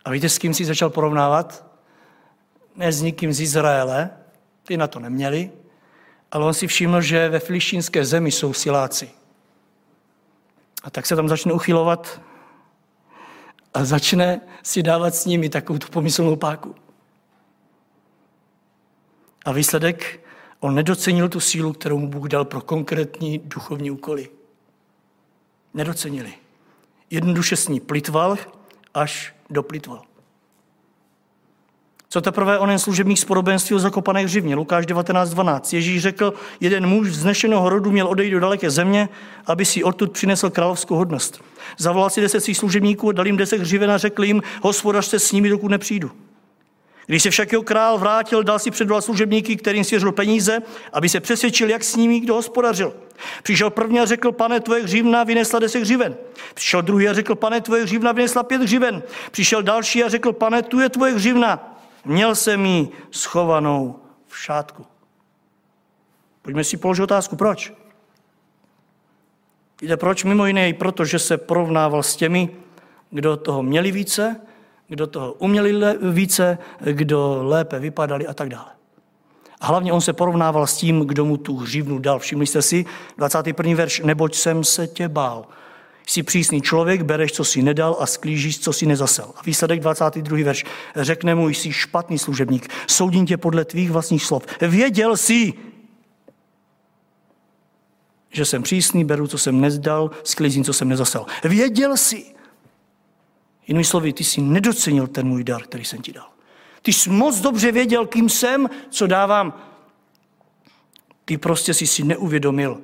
[0.06, 1.66] A víte, s kým si začal porovnávat?
[2.76, 4.10] Ne s nikým z Izraele,
[4.64, 5.52] ty na to neměli,
[6.32, 9.10] ale on si všiml, že ve filištínské zemi jsou siláci.
[10.86, 12.22] A tak se tam začne uchylovat
[13.74, 16.76] a začne si dávat s nimi takovou tu pomyslnou páku.
[19.46, 20.20] A výsledek,
[20.60, 24.30] on nedocenil tu sílu, kterou mu Bůh dal pro konkrétní duchovní úkoly.
[25.74, 26.34] Nedocenili.
[27.10, 28.38] Jednoduše s ní plitval,
[28.94, 30.02] až doplitval.
[32.16, 35.76] Co teprve onen služebník z podobenství o zakopané hřivně, Lukáš 19.12.
[35.76, 39.10] Ježíš řekl, jeden muž z dnešného rodu měl odejít do daleké země,
[39.46, 41.44] aby si odtud přinesl královskou hodnost.
[41.78, 45.50] Zavolal si deset svých služebníků, dal jim deset hřiven a řekl jim, hospodařte s nimi,
[45.50, 46.12] dokud nepřijdu.
[47.06, 50.60] Když se však jeho král vrátil, dal si předvolat služebníky, kterým svěřil peníze,
[50.94, 52.94] aby se přesvědčil, jak s nimi kdo hospodařil.
[53.44, 56.16] Přišel první a řekl, pane, tvoje hřivna vynesla deset hřiven.
[56.54, 59.04] Přišel druhý a řekl, pane, tvoje hřivna vynesla pět hřiven.
[59.32, 61.75] Přišel další a řekl, pane, tu je tvoje hřivna.
[62.06, 64.86] Měl jsem ji schovanou v šátku.
[66.42, 67.74] Pojďme si položit otázku, proč?
[69.82, 70.24] Víte proč?
[70.24, 72.50] Mimo jiné i proto, že se porovnával s těmi,
[73.10, 74.42] kdo toho měli více,
[74.88, 75.74] kdo toho uměli
[76.12, 76.58] více,
[76.92, 78.72] kdo lépe vypadali a tak dále.
[79.62, 82.20] A hlavně on se porovnával s tím, kdo mu tu hřivnu dal.
[82.20, 82.86] Všimli jste si,
[83.18, 83.76] 21.
[83.76, 85.46] verš, neboť jsem se tě bál.
[86.08, 89.32] Jsi přísný člověk, bereš, co si nedal a sklížíš, co si nezasel.
[89.36, 90.38] A výsledek 22.
[90.44, 90.66] verš.
[90.96, 94.46] Řekne mu, jsi špatný služebník, soudím tě podle tvých vlastních slov.
[94.62, 95.54] Věděl jsi,
[98.32, 101.26] že jsem přísný, beru, co jsem nezdal, sklízím, co jsem nezasel.
[101.44, 102.26] Věděl jsi.
[103.68, 106.28] Jinými slovy, ty jsi nedocenil ten můj dar, který jsem ti dal.
[106.82, 109.54] Ty jsi moc dobře věděl, kým jsem, co dávám.
[111.26, 112.82] Ty prostě jsi si neuvědomil,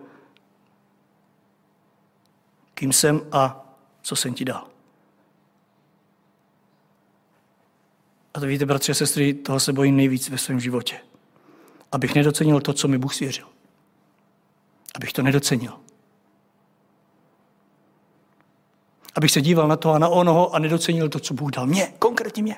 [2.82, 3.66] kým jsem a
[4.02, 4.68] co jsem ti dal.
[8.34, 11.00] A to víte, bratři a sestry, toho se bojím nejvíc ve svém životě.
[11.92, 13.48] Abych nedocenil to, co mi Bůh svěřil.
[14.96, 15.74] Abych to nedocenil.
[19.16, 21.94] Abych se díval na to a na onoho a nedocenil to, co Bůh dal mě,
[22.00, 22.56] konkrétně mě.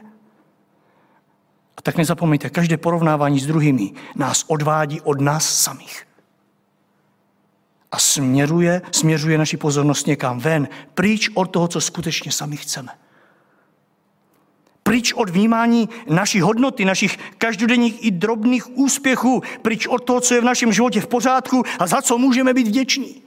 [1.77, 6.12] A tak nezapomeňte, každé porovnávání s druhými nás odvádí od nás samých
[7.93, 12.89] a směruje, směřuje naši pozornost někam ven, pryč od toho, co skutečně sami chceme.
[14.83, 20.41] Pryč od vnímání naší hodnoty, našich každodenních i drobných úspěchů, pryč od toho, co je
[20.41, 23.21] v našem životě v pořádku a za co můžeme být vděční.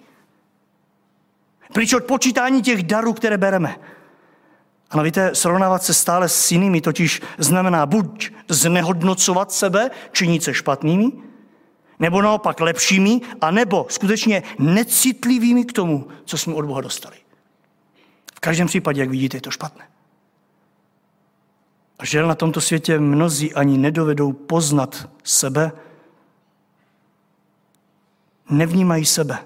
[1.73, 3.77] Pryč od počítání těch darů, které bereme.
[4.91, 11.26] Ano, víte, srovnávat se stále s jinými totiž znamená buď znehodnocovat sebe, činit se špatnými,
[11.99, 17.17] nebo naopak lepšími, a nebo skutečně necitlivými k tomu, co jsme od Boha dostali.
[18.35, 19.89] V každém případě, jak vidíte, je to špatné.
[21.99, 25.73] A žel na tomto světě mnozí ani nedovedou poznat sebe,
[28.51, 29.39] nevnímají sebe.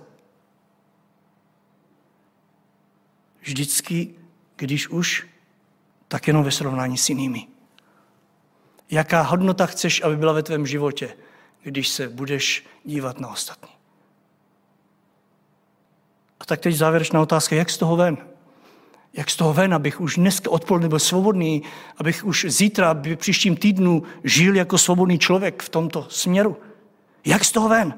[3.41, 4.15] Vždycky,
[4.57, 5.27] když už,
[6.09, 7.47] tak jenom ve srovnání s jinými.
[8.91, 11.17] Jaká hodnota chceš, aby byla ve tvém životě?
[11.63, 13.71] Když se budeš dívat na ostatní.
[16.41, 18.19] A tak teď závěrečná otázka, jak z toho ven?
[19.13, 21.63] Jak z toho ven, abych už dneska odpoledne byl svobodný,
[21.97, 26.57] abych už zítra, v příštím týdnu žil jako svobodný člověk v tomto směru?
[27.25, 27.95] Jak z toho ven?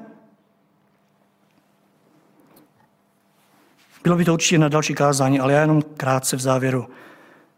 [4.03, 6.89] Bylo by to určitě na další kázání, ale já jenom krátce v závěru.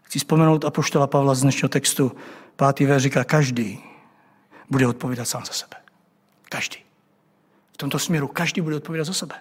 [0.03, 2.11] Chci vzpomenout apoštola Pavla z dnešního textu.
[2.55, 3.83] Pátý ver říká, každý
[4.69, 5.84] bude odpovídat sám za sebe.
[6.49, 6.77] Každý.
[7.73, 9.35] V tomto směru každý bude odpovídat za sebe.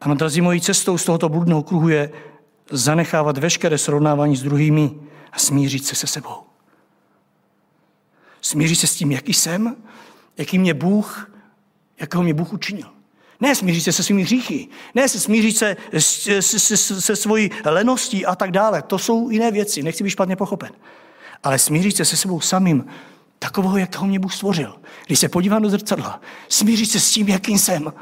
[0.00, 2.10] Ano, drazí mojí cestou z tohoto bludného kruhu je
[2.70, 4.94] zanechávat veškeré srovnávání s druhými
[5.32, 6.36] a smířit se se sebou.
[8.40, 9.76] Smířit se s tím, jaký jsem,
[10.36, 11.30] jaký mě Bůh,
[12.00, 12.88] jakého mě Bůh učinil.
[13.40, 17.50] Ne smířit se se svými hříchy, ne se smířit se se, se, se, se svojí
[17.64, 18.82] leností a tak dále.
[18.82, 20.72] To jsou jiné věci, nechci být špatně pochopen.
[21.42, 22.84] Ale smířit se se sebou samým,
[23.38, 24.78] Takového, jak toho mě Bůh stvořil.
[25.06, 27.92] Když se podívám do zrcadla, smířit se s tím, jakým jsem.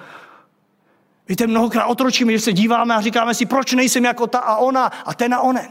[1.29, 4.87] Víte, mnohokrát otročíme, že se díváme a říkáme si, proč nejsem jako ta a ona
[4.87, 5.69] a ten a onen.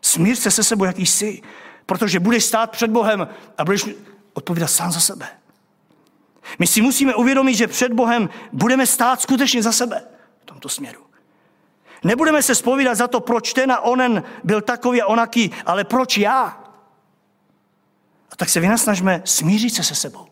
[0.00, 1.42] Smíř se se sebou, jaký jsi.
[1.86, 3.88] Protože budeš stát před Bohem a budeš
[4.32, 5.28] odpovídat sám za sebe.
[6.58, 10.02] My si musíme uvědomit, že před Bohem budeme stát skutečně za sebe
[10.42, 11.00] v tomto směru.
[12.04, 16.18] Nebudeme se spovídat za to, proč ten a onen byl takový a onaký, ale proč
[16.18, 16.65] já?
[18.30, 20.26] A tak se vynasnažme smířit se se sebou.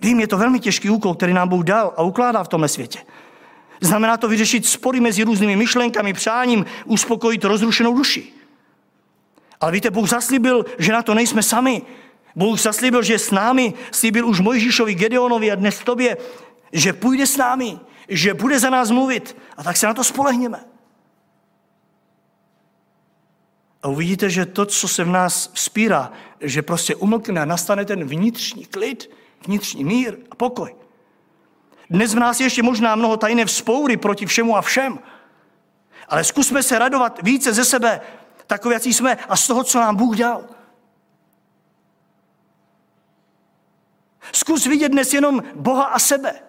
[0.00, 2.98] Vím, je to velmi těžký úkol, který nám Bůh dal a ukládá v tomhle světě.
[3.80, 8.32] Znamená to vyřešit spory mezi různými myšlenkami, přáním, uspokojit rozrušenou duši.
[9.60, 11.82] Ale víte, Bůh zaslíbil, že na to nejsme sami.
[12.36, 16.16] Bůh zaslíbil, že s námi, slíbil už Mojžíšovi, Gedeonovi a dnes tobě,
[16.72, 19.36] že půjde s námi, že bude za nás mluvit.
[19.56, 20.64] A tak se na to spolehněme.
[23.82, 28.04] A uvidíte, že to, co se v nás vzpírá, že prostě umlkne a nastane ten
[28.04, 29.10] vnitřní klid,
[29.46, 30.76] vnitřní mír a pokoj.
[31.90, 34.98] Dnes v nás je ještě možná mnoho tajné vzpoury proti všemu a všem.
[36.08, 38.00] Ale zkusme se radovat více ze sebe,
[38.46, 40.44] takové, jak jsme, a z toho, co nám Bůh dal.
[44.32, 46.40] Zkus vidět dnes jenom Boha a sebe.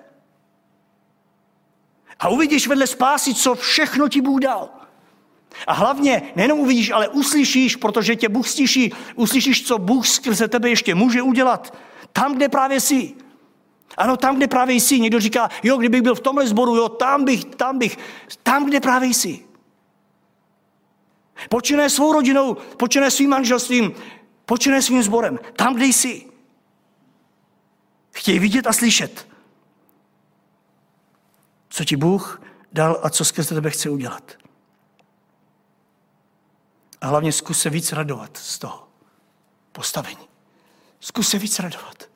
[2.20, 4.79] A uvidíš vedle spásy, co všechno ti Bůh dal.
[5.68, 10.70] A hlavně nejenom uvidíš, ale uslyšíš, protože tě Bůh stiší, uslyšíš, co Bůh skrze tebe
[10.70, 11.78] ještě může udělat.
[12.14, 13.14] Tam, kde právě jsi.
[13.98, 15.00] Ano, tam, kde právě jsi.
[15.00, 17.98] Někdo říká, jo, kdybych byl v tomhle sboru, jo, tam bych, tam bych.
[18.44, 19.40] Tam, kde právě jsi.
[21.50, 23.92] Počínaje svou rodinou, počínaje svým manželstvím,
[24.46, 25.40] počínaje svým sborem.
[25.56, 26.26] Tam, kde jsi.
[28.12, 29.28] Chtějí vidět a slyšet,
[31.70, 32.42] co ti Bůh
[32.74, 34.39] dal a co skrze tebe chce udělat.
[37.02, 38.88] A hlavně zkus se víc radovat z toho
[39.72, 40.28] postavení.
[41.00, 42.10] Zkus se víc radovat.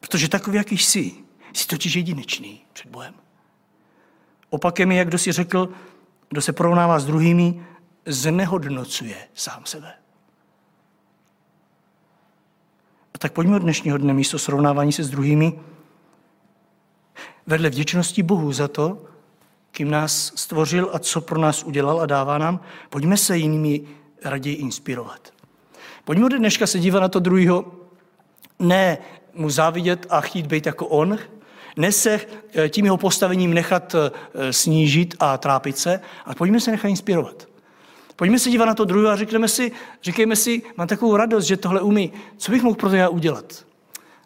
[0.00, 1.14] Protože takový, jaký jsi,
[1.52, 3.14] jsi totiž jedinečný před Bohem.
[4.50, 5.68] Opakem je, jak kdo si řekl,
[6.28, 7.66] kdo se porovnává s druhými,
[8.06, 9.94] znehodnocuje sám sebe.
[13.14, 15.60] A tak pojďme od dnešního dne místo srovnávání se s druhými,
[17.46, 19.04] vedle vděčnosti Bohu za to,
[19.70, 22.60] kým nás stvořil a co pro nás udělal a dává nám,
[22.90, 23.80] pojďme se jinými
[24.24, 25.32] raději inspirovat.
[26.04, 27.72] Pojďme od dneška se dívat na to druhého,
[28.58, 28.98] ne
[29.34, 31.18] mu závidět a chtít být jako on,
[31.76, 32.20] ne se
[32.54, 37.48] eh, tím jeho postavením nechat eh, snížit a trápit se, ale pojďme se nechat inspirovat.
[38.16, 41.56] Pojďme se dívat na to druhé a řekneme si, říkejme si, mám takovou radost, že
[41.56, 43.64] tohle umí, co bych mohl pro to já udělat?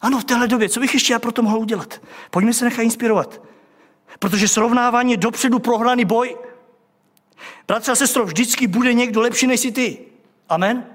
[0.01, 2.03] Ano, v téhle době, co bych ještě já pro to mohl udělat?
[2.31, 3.41] Pojďme se nechat inspirovat.
[4.19, 6.37] Protože srovnávání je dopředu prohraný boj.
[7.67, 9.99] Bratře a sestro, vždycky bude někdo lepší než si ty.
[10.49, 10.87] Amen?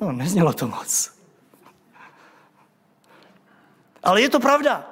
[0.00, 1.12] No, neznělo to moc.
[4.02, 4.90] Ale je to pravda.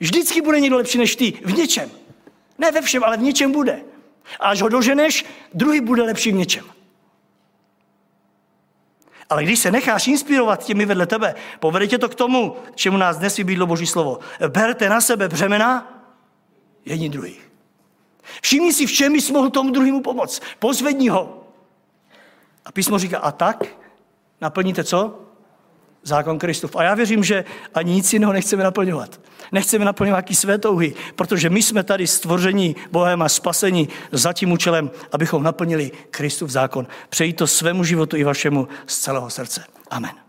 [0.00, 1.32] Vždycky bude někdo lepší než ty.
[1.44, 1.90] V něčem.
[2.58, 3.82] Ne ve všem, ale v něčem bude.
[4.40, 6.64] A až ho doženeš, druhý bude lepší v něčem.
[9.30, 13.16] Ale když se necháš inspirovat těmi vedle tebe, povede tě to k tomu, čemu nás
[13.16, 14.18] dnes vybídlo Boží slovo.
[14.48, 15.95] Berte na sebe břemena
[16.86, 17.50] jedni druhých.
[18.42, 20.42] Všimni si, v čem bys mohl tomu druhému pomoct.
[20.58, 21.42] Pozvedni ho.
[22.64, 23.64] A písmo říká, a tak
[24.40, 25.20] naplníte co?
[26.02, 26.76] Zákon Kristův.
[26.76, 29.20] A já věřím, že ani nic jiného nechceme naplňovat.
[29.52, 34.52] Nechceme naplňovat jaký své touhy, protože my jsme tady stvoření Bohem a spasení za tím
[34.52, 36.86] účelem, abychom naplnili Kristův zákon.
[37.08, 39.64] Přeji to svému životu i vašemu z celého srdce.
[39.90, 40.25] Amen.